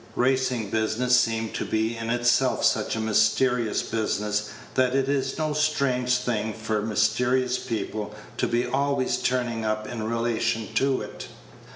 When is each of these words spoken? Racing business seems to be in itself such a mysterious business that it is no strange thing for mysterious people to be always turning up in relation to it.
Racing 0.15 0.71
business 0.71 1.19
seems 1.19 1.55
to 1.59 1.63
be 1.63 1.95
in 1.95 2.09
itself 2.09 2.65
such 2.65 2.95
a 2.95 2.99
mysterious 2.99 3.83
business 3.83 4.49
that 4.73 4.95
it 4.95 5.07
is 5.07 5.37
no 5.37 5.53
strange 5.53 6.17
thing 6.17 6.53
for 6.55 6.81
mysterious 6.81 7.59
people 7.59 8.15
to 8.37 8.47
be 8.47 8.65
always 8.65 9.17
turning 9.17 9.63
up 9.63 9.87
in 9.87 10.01
relation 10.09 10.73
to 10.73 11.01
it. 11.03 11.27